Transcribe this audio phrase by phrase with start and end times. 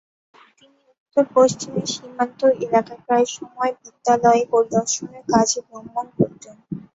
[0.57, 6.55] তিনি উত্তর-পশ্চিমের সীমান্ত এলাকায় প্রায় সময় বিদ্যালয় পরিদর্শনের কাজে ভ্রমণ করতেন।